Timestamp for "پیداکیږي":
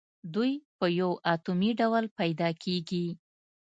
2.17-3.07